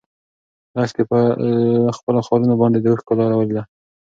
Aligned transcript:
لښتې 0.75 1.03
په 1.11 1.19
خپلو 1.97 2.19
خالونو 2.27 2.55
باندې 2.61 2.79
د 2.79 2.85
اوښکو 2.91 3.17
لاره 3.19 3.35
ولیده. 3.37 3.63